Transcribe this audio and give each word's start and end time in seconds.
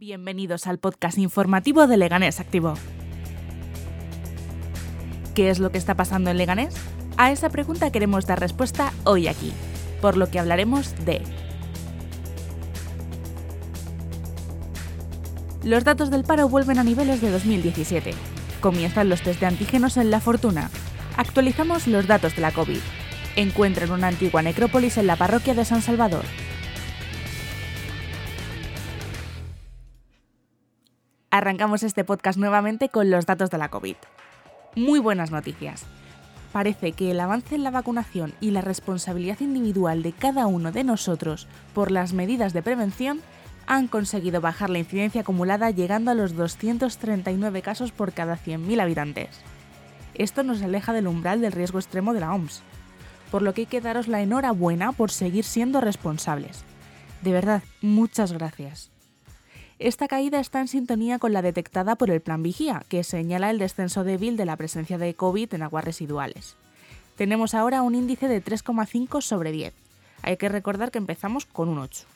Bienvenidos 0.00 0.68
al 0.68 0.78
podcast 0.78 1.18
informativo 1.18 1.88
de 1.88 1.96
Leganés 1.96 2.38
Activo. 2.38 2.74
¿Qué 5.34 5.50
es 5.50 5.58
lo 5.58 5.72
que 5.72 5.78
está 5.78 5.96
pasando 5.96 6.30
en 6.30 6.38
Leganés? 6.38 6.76
A 7.16 7.32
esa 7.32 7.50
pregunta 7.50 7.90
queremos 7.90 8.24
dar 8.24 8.38
respuesta 8.38 8.92
hoy 9.02 9.26
aquí, 9.26 9.52
por 10.00 10.16
lo 10.16 10.30
que 10.30 10.38
hablaremos 10.38 10.94
de 11.04 11.20
Los 15.64 15.82
datos 15.82 16.12
del 16.12 16.22
paro 16.22 16.48
vuelven 16.48 16.78
a 16.78 16.84
niveles 16.84 17.20
de 17.20 17.32
2017. 17.32 18.12
Comienzan 18.60 19.08
los 19.08 19.22
test 19.22 19.40
de 19.40 19.46
antígenos 19.46 19.96
en 19.96 20.12
La 20.12 20.20
Fortuna. 20.20 20.70
Actualizamos 21.16 21.88
los 21.88 22.06
datos 22.06 22.36
de 22.36 22.42
la 22.42 22.52
COVID. 22.52 22.78
Encuentran 23.34 23.90
una 23.90 24.06
antigua 24.06 24.42
necrópolis 24.42 24.96
en 24.96 25.08
la 25.08 25.16
parroquia 25.16 25.54
de 25.54 25.64
San 25.64 25.82
Salvador. 25.82 26.24
Arrancamos 31.38 31.84
este 31.84 32.02
podcast 32.02 32.36
nuevamente 32.36 32.88
con 32.88 33.12
los 33.12 33.24
datos 33.24 33.48
de 33.48 33.58
la 33.58 33.68
COVID. 33.68 33.94
Muy 34.74 34.98
buenas 34.98 35.30
noticias. 35.30 35.84
Parece 36.50 36.90
que 36.90 37.12
el 37.12 37.20
avance 37.20 37.54
en 37.54 37.62
la 37.62 37.70
vacunación 37.70 38.34
y 38.40 38.50
la 38.50 38.60
responsabilidad 38.60 39.38
individual 39.38 40.02
de 40.02 40.10
cada 40.10 40.48
uno 40.48 40.72
de 40.72 40.82
nosotros 40.82 41.46
por 41.74 41.92
las 41.92 42.12
medidas 42.12 42.54
de 42.54 42.62
prevención 42.64 43.20
han 43.68 43.86
conseguido 43.86 44.40
bajar 44.40 44.68
la 44.68 44.80
incidencia 44.80 45.20
acumulada 45.20 45.70
llegando 45.70 46.10
a 46.10 46.14
los 46.14 46.34
239 46.34 47.62
casos 47.62 47.92
por 47.92 48.12
cada 48.12 48.36
100.000 48.36 48.80
habitantes. 48.80 49.40
Esto 50.14 50.42
nos 50.42 50.60
aleja 50.60 50.92
del 50.92 51.06
umbral 51.06 51.40
del 51.40 51.52
riesgo 51.52 51.78
extremo 51.78 52.14
de 52.14 52.20
la 52.20 52.34
OMS, 52.34 52.62
por 53.30 53.42
lo 53.42 53.54
que 53.54 53.60
hay 53.60 53.66
que 53.66 53.80
daros 53.80 54.08
la 54.08 54.22
enhorabuena 54.22 54.90
por 54.90 55.12
seguir 55.12 55.44
siendo 55.44 55.80
responsables. 55.80 56.64
De 57.22 57.30
verdad, 57.30 57.62
muchas 57.80 58.32
gracias. 58.32 58.90
Esta 59.78 60.08
caída 60.08 60.40
está 60.40 60.60
en 60.60 60.66
sintonía 60.66 61.20
con 61.20 61.32
la 61.32 61.40
detectada 61.40 61.94
por 61.94 62.10
el 62.10 62.20
Plan 62.20 62.42
Vigía, 62.42 62.82
que 62.88 63.04
señala 63.04 63.50
el 63.50 63.60
descenso 63.60 64.02
débil 64.02 64.36
de 64.36 64.44
la 64.44 64.56
presencia 64.56 64.98
de 64.98 65.14
COVID 65.14 65.54
en 65.54 65.62
aguas 65.62 65.84
residuales. 65.84 66.56
Tenemos 67.16 67.54
ahora 67.54 67.82
un 67.82 67.94
índice 67.94 68.26
de 68.26 68.42
3,5 68.44 69.20
sobre 69.22 69.52
10. 69.52 69.72
Hay 70.22 70.36
que 70.36 70.48
recordar 70.48 70.90
que 70.90 70.98
empezamos 70.98 71.46
con 71.46 71.68
un 71.68 71.78
8. 71.78 72.06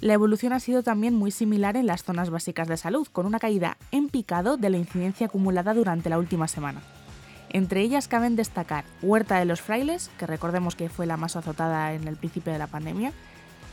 La 0.00 0.12
evolución 0.12 0.52
ha 0.52 0.60
sido 0.60 0.84
también 0.84 1.14
muy 1.14 1.32
similar 1.32 1.76
en 1.76 1.86
las 1.86 2.04
zonas 2.04 2.30
básicas 2.30 2.68
de 2.68 2.76
salud, 2.76 3.08
con 3.10 3.26
una 3.26 3.40
caída 3.40 3.78
en 3.90 4.08
picado 4.08 4.56
de 4.56 4.70
la 4.70 4.76
incidencia 4.76 5.26
acumulada 5.26 5.74
durante 5.74 6.08
la 6.08 6.18
última 6.18 6.46
semana. 6.46 6.82
Entre 7.48 7.80
ellas 7.80 8.06
caben 8.06 8.36
destacar 8.36 8.84
Huerta 9.02 9.40
de 9.40 9.44
los 9.44 9.60
Frailes, 9.60 10.10
que 10.18 10.26
recordemos 10.26 10.76
que 10.76 10.88
fue 10.88 11.06
la 11.06 11.16
más 11.16 11.34
azotada 11.34 11.94
en 11.94 12.06
el 12.06 12.16
principio 12.16 12.52
de 12.52 12.60
la 12.60 12.68
pandemia, 12.68 13.12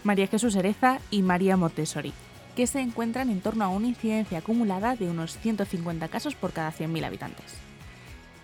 María 0.04 0.26
Jesús 0.26 0.56
Ereza 0.56 1.00
y 1.12 1.22
María 1.22 1.58
Montessori, 1.58 2.14
que 2.56 2.68
se 2.68 2.80
encuentran 2.80 3.30
en 3.30 3.42
torno 3.42 3.66
a 3.66 3.70
una 3.70 3.88
incidencia 3.88 4.40
acumulada 4.40 4.96
de 4.96 5.10
unos 5.10 5.38
150 5.40 6.08
casos 6.08 6.36
por 6.36 6.54
cada 6.54 6.72
100.000 6.72 7.06
habitantes. 7.06 7.54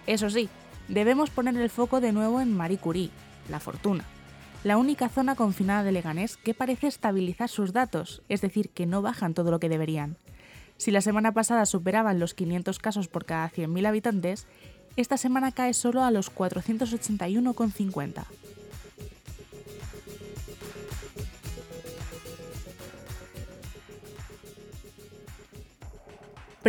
Eso 0.07 0.29
sí, 0.29 0.49
debemos 0.87 1.29
poner 1.29 1.55
el 1.55 1.69
foco 1.69 2.01
de 2.01 2.11
nuevo 2.11 2.41
en 2.41 2.55
Marie 2.55 2.77
Curie, 2.77 3.11
la 3.49 3.59
fortuna, 3.59 4.05
la 4.63 4.77
única 4.77 5.09
zona 5.09 5.35
confinada 5.35 5.83
de 5.83 5.91
Leganés 5.91 6.37
que 6.37 6.53
parece 6.53 6.87
estabilizar 6.87 7.49
sus 7.49 7.71
datos, 7.71 8.23
es 8.27 8.41
decir, 8.41 8.69
que 8.69 8.85
no 8.85 9.01
bajan 9.01 9.33
todo 9.33 9.51
lo 9.51 9.59
que 9.59 9.69
deberían. 9.69 10.17
Si 10.77 10.91
la 10.91 11.01
semana 11.01 11.33
pasada 11.33 11.65
superaban 11.65 12.19
los 12.19 12.33
500 12.33 12.79
casos 12.79 13.07
por 13.07 13.25
cada 13.25 13.49
100.000 13.49 13.87
habitantes, 13.87 14.47
esta 14.95 15.17
semana 15.17 15.51
cae 15.51 15.73
solo 15.73 16.03
a 16.03 16.11
los 16.11 16.33
481,50. 16.33 18.25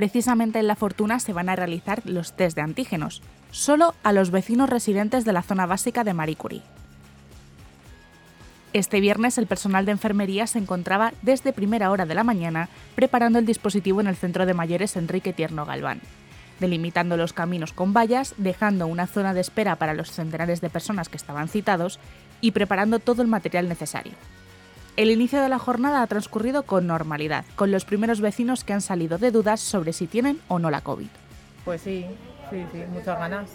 Precisamente 0.00 0.58
en 0.58 0.66
La 0.66 0.76
Fortuna 0.76 1.20
se 1.20 1.34
van 1.34 1.50
a 1.50 1.56
realizar 1.56 2.00
los 2.06 2.32
test 2.32 2.56
de 2.56 2.62
antígenos, 2.62 3.20
solo 3.50 3.94
a 4.02 4.14
los 4.14 4.30
vecinos 4.30 4.70
residentes 4.70 5.26
de 5.26 5.34
la 5.34 5.42
zona 5.42 5.66
básica 5.66 6.04
de 6.04 6.14
Marie 6.14 6.36
Curie. 6.36 6.62
Este 8.72 8.98
viernes 9.00 9.36
el 9.36 9.46
personal 9.46 9.84
de 9.84 9.92
enfermería 9.92 10.46
se 10.46 10.58
encontraba 10.58 11.12
desde 11.20 11.52
primera 11.52 11.90
hora 11.90 12.06
de 12.06 12.14
la 12.14 12.24
mañana 12.24 12.70
preparando 12.94 13.38
el 13.38 13.44
dispositivo 13.44 14.00
en 14.00 14.06
el 14.06 14.16
centro 14.16 14.46
de 14.46 14.54
mayores 14.54 14.96
Enrique 14.96 15.34
Tierno 15.34 15.66
Galván, 15.66 16.00
delimitando 16.60 17.18
los 17.18 17.34
caminos 17.34 17.74
con 17.74 17.92
vallas, 17.92 18.32
dejando 18.38 18.86
una 18.86 19.06
zona 19.06 19.34
de 19.34 19.42
espera 19.42 19.76
para 19.76 19.92
los 19.92 20.10
centenares 20.10 20.62
de 20.62 20.70
personas 20.70 21.10
que 21.10 21.18
estaban 21.18 21.48
citados 21.48 22.00
y 22.40 22.52
preparando 22.52 23.00
todo 23.00 23.20
el 23.20 23.28
material 23.28 23.68
necesario. 23.68 24.14
El 24.96 25.10
inicio 25.10 25.40
de 25.40 25.48
la 25.48 25.58
jornada 25.58 26.02
ha 26.02 26.06
transcurrido 26.06 26.64
con 26.64 26.86
normalidad, 26.86 27.44
con 27.56 27.70
los 27.70 27.84
primeros 27.84 28.20
vecinos 28.20 28.64
que 28.64 28.72
han 28.72 28.80
salido 28.80 29.18
de 29.18 29.30
dudas 29.30 29.60
sobre 29.60 29.92
si 29.92 30.06
tienen 30.06 30.40
o 30.48 30.58
no 30.58 30.70
la 30.70 30.82
COVID. 30.82 31.06
Pues 31.64 31.80
sí, 31.80 32.04
sí, 32.50 32.64
sí, 32.72 32.82
muchas 32.92 33.18
ganas. 33.18 33.50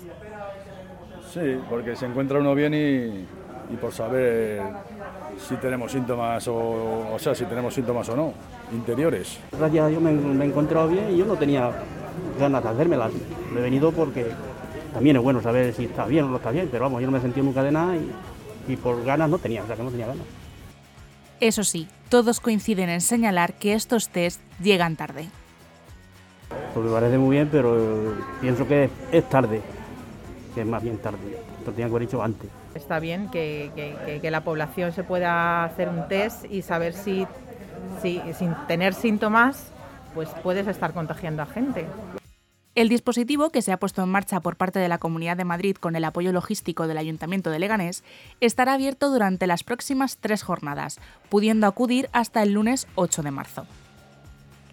Sí, 1.31 1.59
porque 1.69 1.95
se 1.95 2.05
encuentra 2.05 2.39
uno 2.39 2.55
bien 2.55 2.73
y, 2.73 3.25
y 3.73 3.77
por 3.79 3.91
saber 3.91 4.61
si 5.37 5.55
tenemos 5.57 5.91
síntomas 5.91 6.47
o, 6.47 7.13
o 7.13 7.19
sea, 7.19 7.35
si 7.35 7.45
tenemos 7.45 7.73
síntomas 7.73 8.07
o 8.09 8.15
no, 8.15 8.33
interiores. 8.71 9.37
Gracias 9.51 9.85
a 9.85 9.87
Dios 9.87 10.01
me, 10.01 10.13
me 10.13 10.45
he 10.45 10.47
encontrado 10.47 10.87
bien 10.87 11.11
y 11.11 11.17
yo 11.17 11.25
no 11.25 11.35
tenía 11.35 11.69
ganas 12.39 12.63
de 12.63 12.69
hacérmela. 12.69 13.09
Me 13.53 13.59
he 13.59 13.63
venido 13.63 13.91
porque 13.91 14.25
también 14.93 15.17
es 15.17 15.21
bueno 15.21 15.41
saber 15.41 15.73
si 15.73 15.85
está 15.85 16.05
bien 16.05 16.25
o 16.25 16.29
no 16.29 16.37
está 16.37 16.51
bien, 16.51 16.69
pero 16.71 16.85
vamos, 16.85 17.01
yo 17.01 17.07
no 17.07 17.11
me 17.11 17.17
he 17.17 17.21
sentido 17.21 17.45
nunca 17.45 17.61
de 17.61 17.71
nada 17.71 17.95
y, 17.95 18.11
y 18.71 18.75
por 18.77 19.03
ganas 19.03 19.29
no 19.29 19.37
tenía, 19.37 19.63
o 19.63 19.67
sea 19.67 19.75
que 19.75 19.83
no 19.83 19.91
tenía 19.91 20.07
ganas. 20.07 20.25
Eso 21.39 21.63
sí, 21.63 21.87
todos 22.09 22.39
coinciden 22.39 22.89
en 22.89 23.01
señalar 23.01 23.53
que 23.53 23.73
estos 23.73 24.09
test 24.09 24.39
llegan 24.61 24.95
tarde. 24.95 25.27
Pues 26.73 26.85
me 26.85 26.91
parece 26.91 27.17
muy 27.17 27.35
bien, 27.35 27.49
pero 27.51 28.15
pienso 28.41 28.67
que 28.67 28.89
es 29.11 29.29
tarde, 29.29 29.61
que 30.53 30.61
es 30.61 30.67
más 30.67 30.81
bien 30.81 30.97
tarde. 30.97 31.17
Lo 31.65 31.71
tenían 31.71 31.89
que 31.89 31.95
haber 31.95 32.07
dicho 32.07 32.21
antes. 32.23 32.49
Está 32.73 32.99
bien 32.99 33.29
que, 33.31 33.71
que- 33.75 33.95
que- 34.05 34.21
que 34.21 34.31
la 34.31 34.41
población 34.43 34.91
se 34.91 35.03
pueda 35.03 35.63
hacer 35.63 35.89
un 35.89 36.07
test 36.07 36.45
y 36.49 36.61
saber 36.61 36.93
si, 36.93 37.25
si 38.01 38.21
sin 38.37 38.53
tener 38.67 38.93
síntomas 38.93 39.71
pues 40.13 40.29
puedes 40.43 40.67
estar 40.67 40.93
contagiando 40.93 41.41
a 41.41 41.45
gente. 41.45 41.85
El 42.75 42.89
dispositivo, 42.89 43.51
que 43.51 43.61
se 43.61 43.71
ha 43.71 43.77
puesto 43.77 44.03
en 44.03 44.09
marcha 44.09 44.41
por 44.41 44.57
parte 44.57 44.79
de 44.79 44.89
la 44.89 44.97
Comunidad 44.97 45.37
de 45.37 45.45
Madrid 45.45 45.77
con 45.77 45.95
el 45.95 46.03
apoyo 46.03 46.33
logístico 46.33 46.87
del 46.87 46.97
Ayuntamiento 46.97 47.49
de 47.49 47.57
Leganés, 47.57 48.03
estará 48.41 48.73
abierto 48.73 49.09
durante 49.09 49.47
las 49.47 49.63
próximas 49.63 50.17
tres 50.17 50.43
jornadas, 50.43 50.99
pudiendo 51.29 51.67
acudir 51.67 52.09
hasta 52.11 52.43
el 52.43 52.51
lunes 52.51 52.87
8 52.95 53.23
de 53.23 53.31
marzo. 53.31 53.65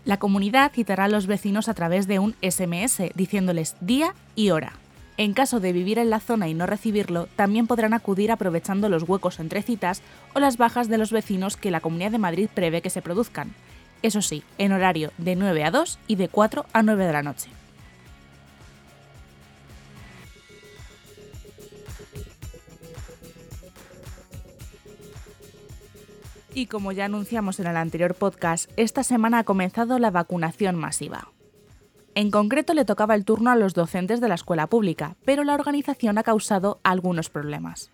La 0.04 0.18
comunidad 0.18 0.72
citará 0.72 1.04
a 1.04 1.08
los 1.08 1.28
vecinos 1.28 1.68
a 1.68 1.74
través 1.74 2.08
de 2.08 2.18
un 2.18 2.34
SMS 2.42 3.12
diciéndoles 3.14 3.76
día 3.80 4.16
y 4.34 4.50
hora. 4.50 4.72
En 5.16 5.32
caso 5.32 5.60
de 5.60 5.72
vivir 5.72 6.00
en 6.00 6.10
la 6.10 6.18
zona 6.18 6.48
y 6.48 6.54
no 6.54 6.66
recibirlo, 6.66 7.28
también 7.36 7.68
podrán 7.68 7.94
acudir 7.94 8.32
aprovechando 8.32 8.88
los 8.88 9.04
huecos 9.04 9.38
entre 9.38 9.62
citas 9.62 10.02
o 10.34 10.40
las 10.40 10.56
bajas 10.56 10.88
de 10.88 10.98
los 10.98 11.12
vecinos 11.12 11.56
que 11.56 11.70
la 11.70 11.80
Comunidad 11.80 12.10
de 12.10 12.18
Madrid 12.18 12.48
prevé 12.52 12.82
que 12.82 12.90
se 12.90 13.00
produzcan. 13.00 13.54
Eso 14.02 14.22
sí, 14.22 14.42
en 14.58 14.72
horario 14.72 15.12
de 15.18 15.36
9 15.36 15.62
a 15.62 15.70
2 15.70 16.00
y 16.08 16.16
de 16.16 16.28
4 16.28 16.66
a 16.72 16.82
9 16.82 17.06
de 17.06 17.12
la 17.12 17.22
noche. 17.22 17.61
Y 26.54 26.66
como 26.66 26.92
ya 26.92 27.06
anunciamos 27.06 27.60
en 27.60 27.66
el 27.66 27.76
anterior 27.76 28.14
podcast, 28.14 28.70
esta 28.76 29.02
semana 29.02 29.38
ha 29.38 29.44
comenzado 29.44 29.98
la 29.98 30.10
vacunación 30.10 30.76
masiva. 30.76 31.28
En 32.14 32.30
concreto 32.30 32.74
le 32.74 32.84
tocaba 32.84 33.14
el 33.14 33.24
turno 33.24 33.50
a 33.50 33.56
los 33.56 33.72
docentes 33.72 34.20
de 34.20 34.28
la 34.28 34.34
escuela 34.34 34.66
pública, 34.66 35.16
pero 35.24 35.44
la 35.44 35.54
organización 35.54 36.18
ha 36.18 36.22
causado 36.22 36.78
algunos 36.82 37.30
problemas. 37.30 37.90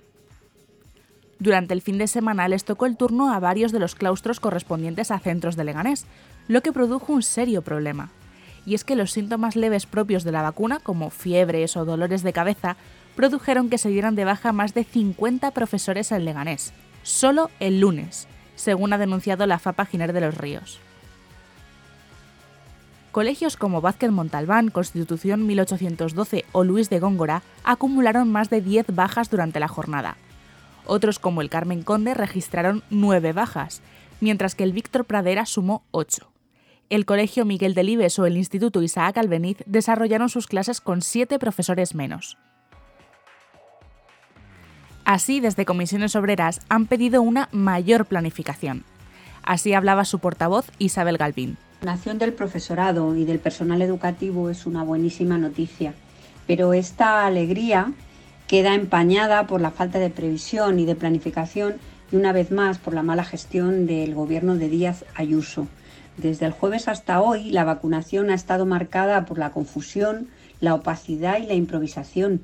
Durante 1.39 1.73
el 1.73 1.83
fin 1.83 1.99
de 1.99 2.09
semana 2.09 2.49
les 2.49 2.65
tocó 2.65 2.87
el 2.87 2.97
turno 2.97 3.33
a 3.33 3.39
varios 3.39 3.71
de 3.71 3.79
los 3.79 3.95
claustros 3.95 4.41
correspondientes 4.41 5.13
a 5.13 5.21
centros 5.21 5.55
de 5.55 5.63
Leganés, 5.63 6.05
lo 6.49 6.61
que 6.63 6.73
produjo 6.73 7.13
un 7.13 7.23
serio 7.23 7.63
problema. 7.63 8.11
Y 8.67 8.75
es 8.75 8.83
que 8.83 8.97
los 8.97 9.13
síntomas 9.13 9.55
leves 9.55 9.87
propios 9.87 10.25
de 10.25 10.33
la 10.33 10.43
vacuna, 10.43 10.81
como 10.81 11.11
fiebres 11.11 11.77
o 11.77 11.85
dolores 11.85 12.25
de 12.25 12.33
cabeza, 12.33 12.77
produjeron 13.15 13.71
que 13.71 13.79
se 13.79 13.89
dieran 13.89 14.17
de 14.17 14.25
baja 14.25 14.51
más 14.53 14.75
de 14.75 14.83
50 14.83 15.53
profesores 15.53 16.11
en 16.11 16.25
Leganés, 16.25 16.73
solo 17.05 17.51
el 17.61 17.81
lunes, 17.81 18.27
según 18.59 18.93
ha 18.93 18.99
denunciado 18.99 19.47
la 19.47 19.59
FAPA 19.59 19.87
Giner 19.87 20.13
de 20.13 20.21
los 20.21 20.37
Ríos. 20.37 20.81
Colegios 23.13 23.57
como 23.57 23.81
Vázquez 23.81 24.11
Montalbán, 24.11 24.69
Constitución 24.69 25.47
1812 25.47 26.45
o 26.53 26.63
Luis 26.65 26.91
de 26.91 27.01
Góngora 27.01 27.43
acumularon 27.65 28.31
más 28.31 28.51
de 28.51 28.61
10 28.61 28.95
bajas 28.95 29.31
durante 29.31 29.61
la 29.61 29.69
jornada. 29.69 30.17
Otros 30.85 31.19
como 31.19 31.41
el 31.41 31.49
Carmen 31.49 31.83
Conde 31.83 32.15
registraron 32.15 32.83
9 32.91 33.33
bajas, 33.33 33.81
mientras 34.21 34.55
que 34.55 34.65
el 34.65 34.73
Víctor 34.73 35.05
Pradera 35.05 35.47
sumó 35.47 35.83
8. 35.91 36.31
El 36.91 37.07
Colegio 37.07 37.45
Miguel 37.45 37.75
Delibes 37.75 38.19
o 38.19 38.27
el 38.27 38.37
Instituto 38.37 38.83
Isaac 38.83 39.19
Albeniz 39.19 39.59
desarrollaron 39.67 40.29
sus 40.29 40.47
clases 40.47 40.81
con 40.81 41.03
7 41.03 41.39
profesores 41.39 41.95
menos. 41.95 42.37
Así, 45.09 45.41
desde 45.41 45.65
Comisiones 45.65 46.15
Obreras 46.17 46.61
han 46.69 46.85
pedido 46.85 47.23
una 47.23 47.49
mayor 47.51 48.05
planificación. 48.05 48.85
Así 49.43 49.73
hablaba 49.73 50.05
su 50.05 50.19
portavoz 50.19 50.71
Isabel 50.79 51.17
Galvín. 51.17 51.57
La 51.81 51.93
nación 51.93 52.19
del 52.19 52.35
profesorado 52.35 53.17
y 53.17 53.25
del 53.25 53.39
personal 53.39 53.81
educativo 53.81 54.51
es 54.51 54.67
una 54.67 54.83
buenísima 54.83 55.39
noticia, 55.39 55.95
pero 56.47 56.75
esta 56.75 57.25
alegría 57.25 57.91
queda 58.49 58.75
empañada 58.75 59.47
por 59.47 59.63
la 59.63 59.71
falta 59.71 59.99
de 59.99 60.11
previsión 60.11 60.79
y 60.79 60.85
de 60.85 60.95
planificación 60.95 61.77
y 62.13 62.17
una 62.17 62.35
vez 62.35 62.51
más 62.51 62.77
por 62.77 62.93
la 62.93 63.03
mala 63.03 63.25
gestión 63.25 63.87
del 63.87 64.15
gobierno 64.15 64.57
de 64.57 64.69
Díaz 64.69 65.07
Ayuso. 65.15 65.69
Desde 66.19 66.45
el 66.45 66.53
jueves 66.53 66.87
hasta 66.87 67.23
hoy 67.23 67.51
la 67.51 67.65
vacunación 67.65 68.29
ha 68.29 68.35
estado 68.35 68.67
marcada 68.67 69.25
por 69.25 69.39
la 69.39 69.53
confusión, 69.53 70.29
la 70.61 70.75
opacidad 70.75 71.39
y 71.39 71.47
la 71.47 71.55
improvisación. 71.55 72.43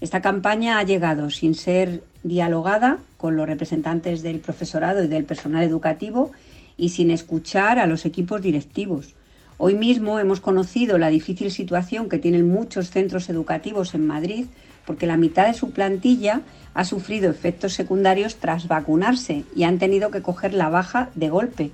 Esta 0.00 0.20
campaña 0.20 0.78
ha 0.78 0.82
llegado 0.82 1.30
sin 1.30 1.54
ser 1.54 2.02
dialogada 2.22 2.98
con 3.16 3.36
los 3.36 3.46
representantes 3.46 4.22
del 4.22 4.40
profesorado 4.40 5.02
y 5.02 5.08
del 5.08 5.24
personal 5.24 5.64
educativo 5.64 6.32
y 6.76 6.90
sin 6.90 7.10
escuchar 7.10 7.78
a 7.78 7.86
los 7.86 8.04
equipos 8.04 8.42
directivos. 8.42 9.14
Hoy 9.56 9.74
mismo 9.74 10.18
hemos 10.18 10.40
conocido 10.40 10.98
la 10.98 11.08
difícil 11.08 11.50
situación 11.50 12.10
que 12.10 12.18
tienen 12.18 12.46
muchos 12.46 12.90
centros 12.90 13.30
educativos 13.30 13.94
en 13.94 14.06
Madrid 14.06 14.46
porque 14.84 15.06
la 15.06 15.16
mitad 15.16 15.46
de 15.46 15.54
su 15.54 15.70
plantilla 15.70 16.42
ha 16.74 16.84
sufrido 16.84 17.30
efectos 17.30 17.72
secundarios 17.72 18.36
tras 18.36 18.68
vacunarse 18.68 19.44
y 19.54 19.64
han 19.64 19.78
tenido 19.78 20.10
que 20.10 20.20
coger 20.20 20.52
la 20.52 20.68
baja 20.68 21.08
de 21.14 21.30
golpe. 21.30 21.70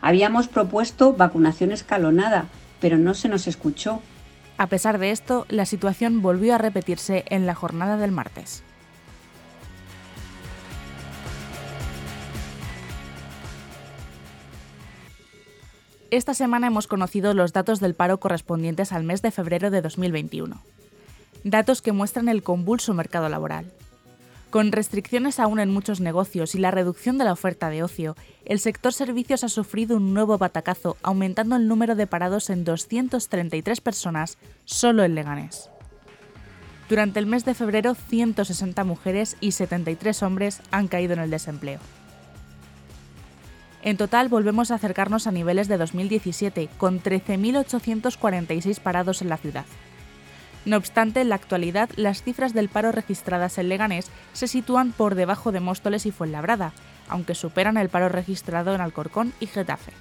Habíamos 0.00 0.48
propuesto 0.48 1.12
vacunación 1.12 1.70
escalonada, 1.70 2.46
pero 2.80 2.98
no 2.98 3.14
se 3.14 3.28
nos 3.28 3.46
escuchó. 3.46 4.02
A 4.60 4.66
pesar 4.66 4.98
de 4.98 5.10
esto, 5.10 5.46
la 5.48 5.64
situación 5.64 6.20
volvió 6.20 6.54
a 6.54 6.58
repetirse 6.58 7.24
en 7.30 7.46
la 7.46 7.54
jornada 7.54 7.96
del 7.96 8.12
martes. 8.12 8.62
Esta 16.10 16.34
semana 16.34 16.66
hemos 16.66 16.88
conocido 16.88 17.32
los 17.32 17.54
datos 17.54 17.80
del 17.80 17.94
paro 17.94 18.20
correspondientes 18.20 18.92
al 18.92 19.02
mes 19.02 19.22
de 19.22 19.30
febrero 19.30 19.70
de 19.70 19.80
2021. 19.80 20.60
Datos 21.42 21.80
que 21.80 21.92
muestran 21.92 22.28
el 22.28 22.42
convulso 22.42 22.92
mercado 22.92 23.30
laboral. 23.30 23.72
Con 24.50 24.72
restricciones 24.72 25.38
aún 25.38 25.60
en 25.60 25.70
muchos 25.70 26.00
negocios 26.00 26.56
y 26.56 26.58
la 26.58 26.72
reducción 26.72 27.18
de 27.18 27.24
la 27.24 27.32
oferta 27.32 27.70
de 27.70 27.84
ocio, 27.84 28.16
el 28.44 28.58
sector 28.58 28.92
servicios 28.92 29.44
ha 29.44 29.48
sufrido 29.48 29.96
un 29.96 30.12
nuevo 30.12 30.38
batacazo, 30.38 30.96
aumentando 31.04 31.54
el 31.54 31.68
número 31.68 31.94
de 31.94 32.08
parados 32.08 32.50
en 32.50 32.64
233 32.64 33.80
personas 33.80 34.38
solo 34.64 35.04
en 35.04 35.14
Leganés. 35.14 35.70
Durante 36.88 37.20
el 37.20 37.26
mes 37.26 37.44
de 37.44 37.54
febrero, 37.54 37.94
160 37.94 38.82
mujeres 38.82 39.36
y 39.40 39.52
73 39.52 40.20
hombres 40.24 40.60
han 40.72 40.88
caído 40.88 41.12
en 41.12 41.20
el 41.20 41.30
desempleo. 41.30 41.78
En 43.82 43.96
total, 43.96 44.28
volvemos 44.28 44.72
a 44.72 44.74
acercarnos 44.74 45.28
a 45.28 45.32
niveles 45.32 45.68
de 45.68 45.78
2017, 45.78 46.68
con 46.76 47.00
13.846 47.00 48.80
parados 48.80 49.22
en 49.22 49.28
la 49.28 49.36
ciudad. 49.36 49.64
No 50.64 50.76
obstante, 50.76 51.22
en 51.22 51.30
la 51.30 51.36
actualidad, 51.36 51.88
las 51.96 52.22
cifras 52.22 52.52
del 52.52 52.68
paro 52.68 52.92
registradas 52.92 53.56
en 53.58 53.68
Leganés 53.68 54.10
se 54.34 54.46
sitúan 54.46 54.92
por 54.92 55.14
debajo 55.14 55.52
de 55.52 55.60
Móstoles 55.60 56.04
y 56.04 56.10
Fuenlabrada, 56.10 56.72
aunque 57.08 57.34
superan 57.34 57.76
el 57.76 57.88
paro 57.88 58.08
registrado 58.08 58.74
en 58.74 58.80
Alcorcón 58.80 59.32
y 59.40 59.46
Getafe. 59.46 59.92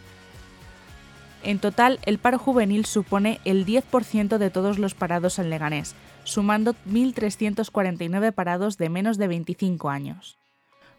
En 1.43 1.59
total, 1.59 1.99
el 2.03 2.17
paro 2.17 2.37
juvenil 2.37 2.85
supone 2.85 3.39
el 3.45 3.65
10% 3.65 4.37
de 4.37 4.49
todos 4.49 4.77
los 4.77 4.93
parados 4.93 5.39
en 5.39 5.49
Leganés, 5.49 5.95
sumando 6.25 6.75
1.349 6.89 8.33
parados 8.33 8.77
de 8.77 8.89
menos 8.89 9.17
de 9.17 9.29
25 9.29 9.89
años. 9.89 10.37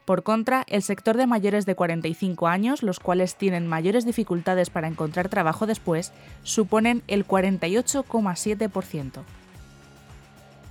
Por 0.07 0.23
contra, 0.23 0.65
el 0.67 0.83
sector 0.83 1.19
de 1.19 1.27
mayores 1.27 1.67
de 1.67 1.75
45 1.75 2.49
años, 2.49 2.83
los 2.83 2.99
cuales 2.99 3.37
tienen 3.37 3.67
mayores 3.67 4.07
dificultades 4.07 4.71
para 4.71 4.89
encontrar 4.89 5.29
trabajo 5.29 5.67
después, 5.67 6.13
suponen 6.43 7.03
el 7.07 7.27
48,7%. 7.27 9.23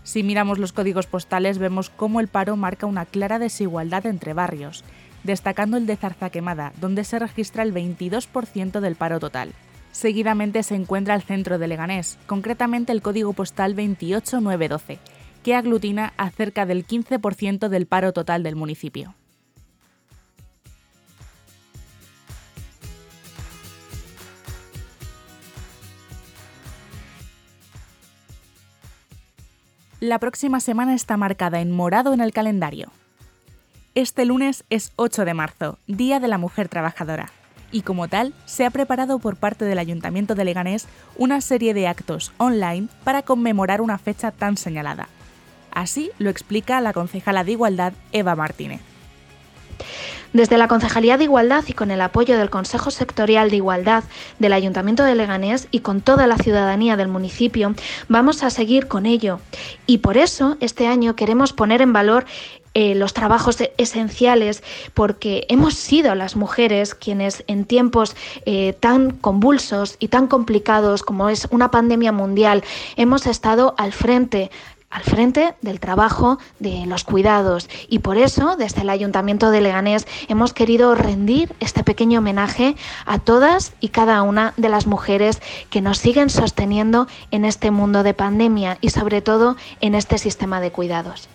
Si 0.04 0.24
miramos 0.24 0.58
los 0.58 0.74
códigos 0.74 1.08
postales 1.08 1.58
vemos 1.58 1.90
cómo 1.90 2.20
el 2.20 2.28
paro 2.28 2.56
marca 2.56 2.86
una 2.86 3.06
clara 3.06 3.40
desigualdad 3.40 4.06
entre 4.06 4.34
barrios, 4.34 4.84
destacando 5.24 5.78
el 5.78 5.86
de 5.86 5.96
Zarzaquemada, 5.96 6.74
donde 6.80 7.04
se 7.04 7.20
registra 7.20 7.64
el 7.64 7.74
22% 7.74 8.80
del 8.80 8.96
paro 8.96 9.20
total. 9.20 9.54
Seguidamente 9.92 10.64
se 10.64 10.76
encuentra 10.76 11.16
el 11.16 11.24
centro 11.24 11.58
de 11.58 11.68
Leganés, 11.68 12.18
concretamente 12.26 12.92
el 12.92 13.02
código 13.02 13.34
postal 13.34 13.76
28912, 13.76 15.00
que 15.44 15.56
aglutina 15.56 16.14
a 16.18 16.30
cerca 16.30 16.66
del 16.66 16.86
15% 16.86 17.70
del 17.70 17.86
paro 17.88 18.14
total 18.14 18.44
del 18.44 18.56
municipio. 18.56 19.16
La 30.00 30.18
próxima 30.18 30.62
semana 30.62 30.96
está 30.96 31.18
marcada 31.18 31.60
en 31.60 31.72
morado 31.72 32.14
en 32.14 32.22
el 32.22 32.32
calendario. 32.32 32.90
Este 33.96 34.24
lunes 34.24 34.64
es 34.70 34.94
8 34.96 35.26
de 35.26 35.34
marzo, 35.34 35.78
Día 35.88 36.22
de 36.22 36.30
la 36.30 36.38
Mujer 36.38 36.70
Trabajadora, 36.70 37.32
y 37.74 37.82
como 37.82 38.08
tal 38.08 38.34
se 38.46 38.66
ha 38.66 38.70
preparado 38.70 39.20
por 39.20 39.36
parte 39.36 39.66
del 39.66 39.78
Ayuntamiento 39.78 40.36
de 40.36 40.46
Leganés 40.46 40.88
una 41.18 41.42
serie 41.42 41.74
de 41.74 41.90
actos 41.90 42.32
online 42.38 42.88
para 43.04 43.24
conmemorar 43.24 43.82
una 43.82 43.98
fecha 43.98 44.32
tan 44.32 44.56
señalada. 44.56 45.10
Así 45.72 46.12
lo 46.18 46.30
explica 46.30 46.80
la 46.80 46.94
concejala 46.94 47.44
de 47.44 47.52
Igualdad, 47.52 47.92
Eva 48.14 48.38
Martínez. 48.38 48.80
Desde 50.32 50.58
la 50.58 50.68
Concejalía 50.68 51.18
de 51.18 51.24
Igualdad 51.24 51.64
y 51.68 51.74
con 51.74 51.90
el 51.90 52.02
apoyo 52.02 52.38
del 52.38 52.52
Consejo 52.52 52.92
Sectorial 52.92 53.50
de 53.50 53.56
Igualdad 53.56 54.04
del 54.38 54.54
Ayuntamiento 54.54 55.04
de 55.04 55.16
Leganés 55.16 55.68
y 55.72 55.80
con 55.80 56.02
toda 56.02 56.28
la 56.28 56.38
ciudadanía 56.38 56.98
del 56.98 57.08
municipio, 57.08 57.74
vamos 58.08 58.44
a 58.44 58.52
seguir 58.52 58.88
con 58.88 59.08
ello. 59.08 59.40
Y 59.88 60.00
por 60.00 60.18
eso 60.18 60.58
este 60.60 60.86
año 60.86 61.16
queremos 61.16 61.52
poner 61.52 61.82
en 61.82 61.94
valor 61.94 62.26
eh, 62.76 62.94
los 62.94 63.14
trabajos 63.14 63.58
esenciales, 63.78 64.62
porque 64.94 65.48
hemos 65.50 65.74
sido 65.74 66.14
las 66.14 66.36
mujeres 66.36 66.94
quienes 66.94 67.44
en 67.48 67.66
tiempos 67.66 68.16
eh, 68.46 68.74
tan 68.80 69.10
convulsos 69.10 69.96
y 70.00 70.10
tan 70.10 70.28
complicados 70.28 71.02
como 71.02 71.30
es 71.30 71.48
una 71.50 71.72
pandemia 71.72 72.12
mundial, 72.12 72.64
hemos 72.96 73.26
estado 73.26 73.74
al 73.80 73.92
frente 73.92 74.52
al 74.90 75.04
frente 75.04 75.56
del 75.62 75.80
trabajo 75.80 76.40
de 76.60 76.86
los 76.86 77.04
cuidados 77.04 77.70
y 77.88 78.00
por 78.00 78.18
eso 78.18 78.56
desde 78.56 78.82
el 78.82 78.90
Ayuntamiento 78.90 79.52
de 79.52 79.62
Leganés 79.62 80.08
hemos 80.28 80.54
querido 80.54 80.96
rendir 80.96 81.54
este 81.60 81.84
pequeño 81.84 82.20
homenaje 82.20 82.76
a 83.06 83.20
todas 83.20 83.74
y 83.80 83.90
cada 83.90 84.22
una 84.24 84.54
de 84.58 84.70
las 84.70 84.88
mujeres 84.88 85.42
que 85.70 85.82
nos 85.82 86.00
siguen 86.00 86.30
sosteniendo 86.30 87.08
en 87.32 87.46
este 87.46 87.72
mundo 87.72 88.04
de 88.04 88.14
pandemia 88.14 88.78
y 88.82 88.90
sobre 88.90 89.22
todo 89.22 89.56
en 89.82 89.96
este 89.96 90.18
sistema 90.18 90.60
de 90.60 90.72
cuidados. 90.72 91.30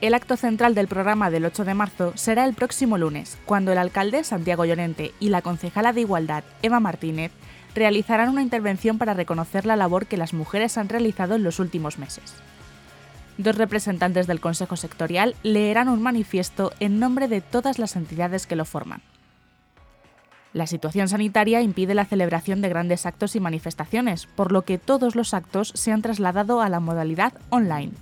El 0.00 0.14
acto 0.14 0.38
central 0.38 0.74
del 0.74 0.88
programa 0.88 1.28
del 1.28 1.44
8 1.44 1.66
de 1.66 1.74
marzo 1.74 2.12
será 2.14 2.46
el 2.46 2.54
próximo 2.54 2.96
lunes, 2.96 3.36
cuando 3.44 3.70
el 3.70 3.76
alcalde 3.76 4.24
Santiago 4.24 4.64
Llorente 4.64 5.12
y 5.20 5.28
la 5.28 5.42
concejala 5.42 5.92
de 5.92 6.00
Igualdad 6.00 6.42
Eva 6.62 6.80
Martínez 6.80 7.32
realizarán 7.74 8.28
una 8.28 8.42
intervención 8.42 8.98
para 8.98 9.14
reconocer 9.14 9.66
la 9.66 9.76
labor 9.76 10.06
que 10.06 10.16
las 10.16 10.34
mujeres 10.34 10.78
han 10.78 10.88
realizado 10.88 11.34
en 11.34 11.42
los 11.42 11.58
últimos 11.58 11.98
meses. 11.98 12.34
Dos 13.38 13.56
representantes 13.56 14.26
del 14.26 14.40
Consejo 14.40 14.76
Sectorial 14.76 15.34
leerán 15.42 15.88
un 15.88 16.02
manifiesto 16.02 16.72
en 16.78 16.98
nombre 16.98 17.26
de 17.26 17.40
todas 17.40 17.78
las 17.78 17.96
entidades 17.96 18.46
que 18.46 18.56
lo 18.56 18.64
forman. 18.64 19.02
La 20.52 20.66
situación 20.66 21.08
sanitaria 21.08 21.62
impide 21.62 21.94
la 21.94 22.04
celebración 22.04 22.60
de 22.60 22.68
grandes 22.68 23.06
actos 23.06 23.36
y 23.36 23.40
manifestaciones, 23.40 24.26
por 24.26 24.50
lo 24.50 24.62
que 24.62 24.78
todos 24.78 25.14
los 25.14 25.32
actos 25.32 25.72
se 25.76 25.92
han 25.92 26.02
trasladado 26.02 26.60
a 26.60 26.68
la 26.68 26.80
modalidad 26.80 27.32
online. 27.50 27.92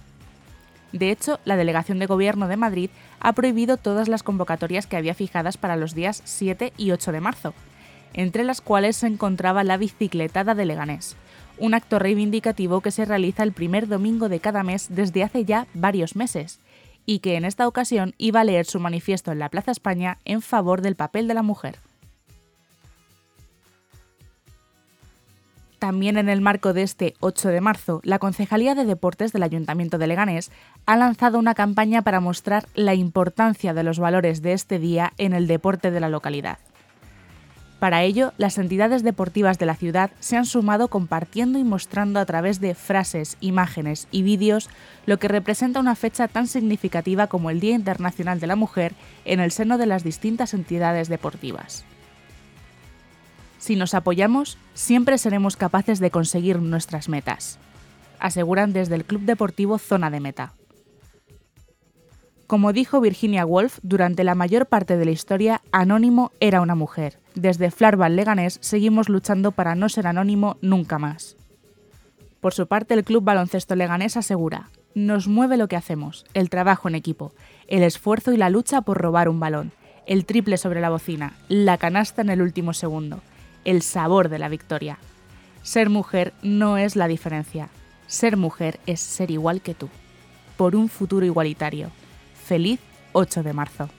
De 0.92 1.10
hecho, 1.10 1.38
la 1.44 1.56
Delegación 1.56 1.98
de 1.98 2.06
Gobierno 2.06 2.48
de 2.48 2.56
Madrid 2.56 2.90
ha 3.20 3.34
prohibido 3.34 3.76
todas 3.76 4.08
las 4.08 4.22
convocatorias 4.22 4.86
que 4.86 4.96
había 4.96 5.14
fijadas 5.14 5.58
para 5.58 5.76
los 5.76 5.94
días 5.94 6.22
7 6.24 6.72
y 6.78 6.92
8 6.92 7.12
de 7.12 7.20
marzo, 7.20 7.54
entre 8.14 8.44
las 8.44 8.60
cuales 8.60 8.96
se 8.96 9.06
encontraba 9.06 9.64
la 9.64 9.76
bicicletada 9.76 10.54
de 10.54 10.64
Leganés, 10.64 11.16
un 11.58 11.74
acto 11.74 11.98
reivindicativo 11.98 12.80
que 12.80 12.90
se 12.90 13.04
realiza 13.04 13.42
el 13.42 13.52
primer 13.52 13.88
domingo 13.88 14.28
de 14.28 14.40
cada 14.40 14.62
mes 14.62 14.86
desde 14.90 15.22
hace 15.22 15.44
ya 15.44 15.66
varios 15.74 16.16
meses, 16.16 16.60
y 17.06 17.20
que 17.20 17.36
en 17.36 17.44
esta 17.44 17.66
ocasión 17.66 18.14
iba 18.18 18.40
a 18.40 18.44
leer 18.44 18.66
su 18.66 18.80
manifiesto 18.80 19.32
en 19.32 19.38
la 19.38 19.48
Plaza 19.48 19.70
España 19.70 20.18
en 20.24 20.42
favor 20.42 20.82
del 20.82 20.94
papel 20.94 21.26
de 21.26 21.34
la 21.34 21.42
mujer. 21.42 21.78
También 25.78 26.18
en 26.18 26.28
el 26.28 26.40
marco 26.40 26.72
de 26.72 26.82
este 26.82 27.14
8 27.20 27.48
de 27.48 27.60
marzo, 27.60 28.00
la 28.02 28.18
Concejalía 28.18 28.74
de 28.74 28.84
Deportes 28.84 29.32
del 29.32 29.44
Ayuntamiento 29.44 29.96
de 29.96 30.08
Leganés 30.08 30.50
ha 30.86 30.96
lanzado 30.96 31.38
una 31.38 31.54
campaña 31.54 32.02
para 32.02 32.20
mostrar 32.20 32.66
la 32.74 32.94
importancia 32.94 33.74
de 33.74 33.84
los 33.84 34.00
valores 34.00 34.42
de 34.42 34.54
este 34.54 34.80
día 34.80 35.12
en 35.18 35.34
el 35.34 35.46
deporte 35.46 35.92
de 35.92 36.00
la 36.00 36.08
localidad. 36.08 36.58
Para 37.78 38.02
ello, 38.02 38.32
las 38.38 38.58
entidades 38.58 39.04
deportivas 39.04 39.58
de 39.58 39.66
la 39.66 39.76
ciudad 39.76 40.10
se 40.18 40.36
han 40.36 40.46
sumado 40.46 40.88
compartiendo 40.88 41.60
y 41.60 41.64
mostrando 41.64 42.18
a 42.18 42.26
través 42.26 42.60
de 42.60 42.74
frases, 42.74 43.36
imágenes 43.40 44.08
y 44.10 44.22
vídeos 44.22 44.68
lo 45.06 45.18
que 45.18 45.28
representa 45.28 45.78
una 45.78 45.94
fecha 45.94 46.26
tan 46.26 46.48
significativa 46.48 47.28
como 47.28 47.50
el 47.50 47.60
Día 47.60 47.76
Internacional 47.76 48.40
de 48.40 48.48
la 48.48 48.56
Mujer 48.56 48.94
en 49.24 49.38
el 49.38 49.52
seno 49.52 49.78
de 49.78 49.86
las 49.86 50.02
distintas 50.02 50.54
entidades 50.54 51.08
deportivas. 51.08 51.84
Si 53.58 53.76
nos 53.76 53.94
apoyamos, 53.94 54.58
siempre 54.74 55.16
seremos 55.16 55.56
capaces 55.56 56.00
de 56.00 56.10
conseguir 56.10 56.60
nuestras 56.60 57.08
metas, 57.08 57.58
aseguran 58.18 58.72
desde 58.72 58.96
el 58.96 59.04
Club 59.04 59.22
Deportivo 59.22 59.78
Zona 59.78 60.10
de 60.10 60.20
Meta. 60.20 60.57
Como 62.48 62.72
dijo 62.72 63.02
Virginia 63.02 63.44
Woolf, 63.44 63.78
durante 63.82 64.24
la 64.24 64.34
mayor 64.34 64.64
parte 64.64 64.96
de 64.96 65.04
la 65.04 65.10
historia, 65.10 65.60
Anónimo 65.70 66.32
era 66.40 66.62
una 66.62 66.74
mujer. 66.74 67.18
Desde 67.34 67.70
Flarbal 67.70 68.16
Leganés 68.16 68.56
seguimos 68.62 69.10
luchando 69.10 69.52
para 69.52 69.74
no 69.74 69.90
ser 69.90 70.06
anónimo 70.06 70.56
nunca 70.62 70.98
más. 70.98 71.36
Por 72.40 72.54
su 72.54 72.66
parte, 72.66 72.94
el 72.94 73.04
Club 73.04 73.22
Baloncesto 73.22 73.76
Leganés 73.76 74.16
asegura, 74.16 74.70
nos 74.94 75.28
mueve 75.28 75.58
lo 75.58 75.68
que 75.68 75.76
hacemos, 75.76 76.24
el 76.32 76.48
trabajo 76.48 76.88
en 76.88 76.94
equipo, 76.94 77.34
el 77.66 77.82
esfuerzo 77.82 78.32
y 78.32 78.38
la 78.38 78.48
lucha 78.48 78.80
por 78.80 78.96
robar 78.96 79.28
un 79.28 79.40
balón, 79.40 79.72
el 80.06 80.24
triple 80.24 80.56
sobre 80.56 80.80
la 80.80 80.88
bocina, 80.88 81.34
la 81.48 81.76
canasta 81.76 82.22
en 82.22 82.30
el 82.30 82.40
último 82.40 82.72
segundo, 82.72 83.20
el 83.66 83.82
sabor 83.82 84.30
de 84.30 84.38
la 84.38 84.48
victoria. 84.48 84.98
Ser 85.60 85.90
mujer 85.90 86.32
no 86.42 86.78
es 86.78 86.96
la 86.96 87.08
diferencia, 87.08 87.68
ser 88.06 88.38
mujer 88.38 88.80
es 88.86 89.00
ser 89.00 89.30
igual 89.30 89.60
que 89.60 89.74
tú, 89.74 89.90
por 90.56 90.76
un 90.76 90.88
futuro 90.88 91.26
igualitario 91.26 91.90
Feliz 92.48 92.80
8 93.12 93.42
de 93.42 93.52
marzo. 93.52 93.90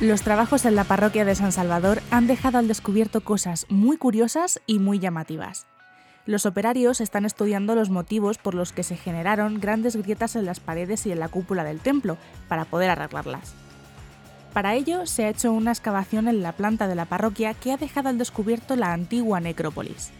Los 0.00 0.22
trabajos 0.22 0.64
en 0.64 0.74
la 0.74 0.84
parroquia 0.84 1.26
de 1.26 1.34
San 1.34 1.52
Salvador 1.52 2.00
han 2.10 2.26
dejado 2.26 2.56
al 2.56 2.66
descubierto 2.66 3.20
cosas 3.20 3.66
muy 3.68 3.98
curiosas 3.98 4.62
y 4.66 4.78
muy 4.78 4.98
llamativas. 4.98 5.66
Los 6.24 6.46
operarios 6.46 7.00
están 7.00 7.24
estudiando 7.24 7.74
los 7.74 7.90
motivos 7.90 8.38
por 8.38 8.54
los 8.54 8.72
que 8.72 8.84
se 8.84 8.96
generaron 8.96 9.60
grandes 9.60 9.96
grietas 9.96 10.36
en 10.36 10.44
las 10.44 10.60
paredes 10.60 11.04
y 11.06 11.12
en 11.12 11.18
la 11.18 11.28
cúpula 11.28 11.64
del 11.64 11.80
templo, 11.80 12.16
para 12.48 12.64
poder 12.64 12.90
arreglarlas. 12.90 13.54
Para 14.52 14.74
ello 14.74 15.06
se 15.06 15.24
ha 15.24 15.30
hecho 15.30 15.52
una 15.52 15.72
excavación 15.72 16.28
en 16.28 16.42
la 16.42 16.52
planta 16.52 16.86
de 16.86 16.94
la 16.94 17.06
parroquia 17.06 17.54
que 17.54 17.72
ha 17.72 17.76
dejado 17.76 18.08
al 18.08 18.18
descubierto 18.18 18.76
la 18.76 18.92
antigua 18.92 19.40
necrópolis. 19.40 20.10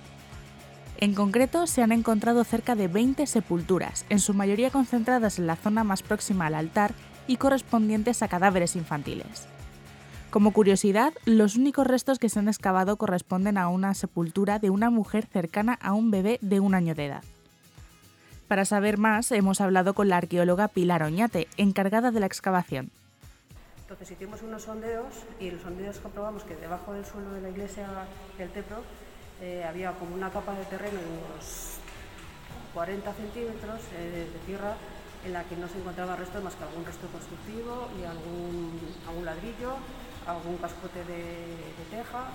En 0.98 1.14
concreto, 1.14 1.66
se 1.66 1.82
han 1.82 1.92
encontrado 1.92 2.42
cerca 2.44 2.74
de 2.74 2.88
20 2.88 3.26
sepulturas, 3.26 4.04
en 4.08 4.20
su 4.20 4.34
mayoría 4.34 4.70
concentradas 4.70 5.38
en 5.38 5.46
la 5.46 5.56
zona 5.56 5.84
más 5.84 6.02
próxima 6.02 6.46
al 6.46 6.54
altar 6.54 6.94
y 7.26 7.36
correspondientes 7.36 8.22
a 8.22 8.28
cadáveres 8.28 8.76
infantiles. 8.76 9.48
Como 10.32 10.54
curiosidad, 10.54 11.12
los 11.26 11.56
únicos 11.56 11.86
restos 11.86 12.18
que 12.18 12.30
se 12.30 12.38
han 12.38 12.48
excavado 12.48 12.96
corresponden 12.96 13.58
a 13.58 13.68
una 13.68 13.92
sepultura 13.92 14.58
de 14.58 14.70
una 14.70 14.88
mujer 14.88 15.26
cercana 15.26 15.78
a 15.82 15.92
un 15.92 16.10
bebé 16.10 16.38
de 16.40 16.58
un 16.58 16.74
año 16.74 16.94
de 16.94 17.04
edad. 17.04 17.22
Para 18.48 18.64
saber 18.64 18.96
más, 18.96 19.30
hemos 19.30 19.60
hablado 19.60 19.92
con 19.92 20.08
la 20.08 20.16
arqueóloga 20.16 20.68
Pilar 20.68 21.02
Oñate, 21.02 21.48
encargada 21.58 22.12
de 22.12 22.20
la 22.20 22.24
excavación. 22.24 22.90
Entonces 23.82 24.10
hicimos 24.10 24.40
unos 24.40 24.62
sondeos 24.62 25.12
y 25.38 25.50
los 25.50 25.60
sondeos 25.60 25.98
comprobamos 25.98 26.44
que 26.44 26.56
debajo 26.56 26.94
del 26.94 27.04
suelo 27.04 27.30
de 27.32 27.42
la 27.42 27.50
iglesia 27.50 27.86
del 28.38 28.48
templo 28.52 28.78
eh, 29.42 29.64
había 29.68 29.92
como 29.92 30.14
una 30.14 30.30
capa 30.30 30.54
de 30.54 30.64
terreno 30.64 30.98
de 30.98 31.34
unos 31.34 31.76
40 32.72 33.12
centímetros 33.12 33.80
eh, 33.98 34.30
de 34.32 34.38
tierra 34.46 34.76
en 35.26 35.34
la 35.34 35.44
que 35.44 35.56
no 35.56 35.68
se 35.68 35.76
encontraba 35.76 36.16
resto 36.16 36.40
más 36.40 36.54
que 36.54 36.64
algún 36.64 36.86
resto 36.86 37.06
constructivo 37.08 37.88
y 38.00 38.04
algún 38.04 39.26
ladrillo 39.26 39.76
algún 40.26 40.56
cascote 40.58 41.04
de, 41.04 41.26
teja 41.90 42.30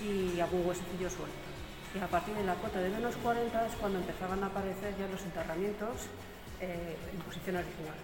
y 0.00 0.40
algún 0.40 0.66
huesecillo 0.66 1.10
suelto. 1.10 1.48
Y 1.94 1.98
a 1.98 2.06
partir 2.06 2.34
de 2.34 2.44
la 2.44 2.54
cota 2.54 2.80
de 2.80 2.90
menos 2.90 3.16
40 3.16 3.66
es 3.66 3.74
cuando 3.76 3.98
empezaban 3.98 4.42
a 4.44 4.46
aparecer 4.46 4.94
ya 4.98 5.06
los 5.08 5.22
enterramientos 5.22 6.06
eh, 6.60 6.96
en 7.12 7.20
posición 7.20 7.56
original. 7.56 7.94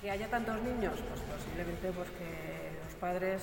Que 0.00 0.10
haya 0.10 0.28
tantos 0.28 0.60
niños, 0.62 0.94
pues 1.08 1.20
posiblemente 1.20 1.90
pues 1.92 2.08
los 2.84 2.94
padres, 3.00 3.42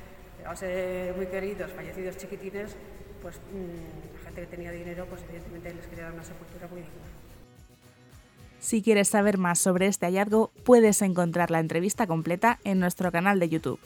a 0.46 0.56
ser 0.56 1.14
muy 1.14 1.26
queridos, 1.26 1.72
fallecidos 1.72 2.16
chiquitines, 2.16 2.76
pues 3.22 3.36
mm, 3.52 4.14
la 4.14 4.24
gente 4.24 4.40
que 4.42 4.46
tenía 4.46 4.70
dinero, 4.72 5.06
pues 5.06 5.22
evidentemente 5.22 5.74
les 5.74 5.86
quería 5.86 6.04
dar 6.04 6.14
una 6.14 6.24
sepultura 6.24 6.66
muy 6.68 6.80
digna. 6.80 7.25
Si 8.66 8.82
quieres 8.82 9.06
saber 9.06 9.38
más 9.38 9.60
sobre 9.60 9.86
este 9.86 10.06
hallazgo, 10.06 10.50
puedes 10.64 11.00
encontrar 11.00 11.52
la 11.52 11.60
entrevista 11.60 12.08
completa 12.08 12.58
en 12.64 12.80
nuestro 12.80 13.12
canal 13.12 13.38
de 13.38 13.48
YouTube. 13.48 13.78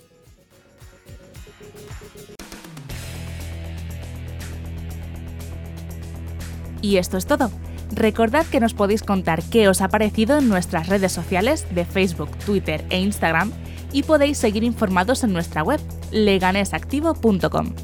Y 6.81 6.97
esto 6.97 7.19
es 7.19 7.27
todo. 7.27 7.51
Recordad 7.93 8.47
que 8.47 8.59
nos 8.59 8.73
podéis 8.73 9.03
contar 9.03 9.43
qué 9.43 9.69
os 9.69 9.83
ha 9.83 9.89
parecido 9.89 10.39
en 10.39 10.49
nuestras 10.49 10.89
redes 10.89 11.13
sociales 11.13 11.67
de 11.75 11.85
Facebook, 11.85 12.35
Twitter 12.47 12.83
e 12.89 13.01
Instagram 13.01 13.53
y 13.93 14.05
podéis 14.05 14.39
seguir 14.39 14.65
informados 14.65 15.23
en 15.25 15.35
nuestra 15.35 15.63
web 15.63 15.81
leganesactivo.com. 16.11 17.75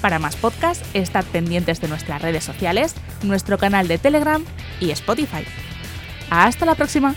Para 0.00 0.18
más 0.18 0.36
podcasts, 0.36 0.88
estad 0.94 1.26
pendientes 1.26 1.82
de 1.82 1.88
nuestras 1.88 2.22
redes 2.22 2.44
sociales, 2.44 2.94
nuestro 3.22 3.58
canal 3.58 3.88
de 3.88 3.98
Telegram 3.98 4.42
y 4.80 4.90
Spotify. 4.90 5.44
Hasta 6.30 6.66
la 6.66 6.74
próxima. 6.74 7.14